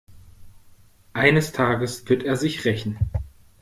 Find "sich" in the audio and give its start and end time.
2.35-2.65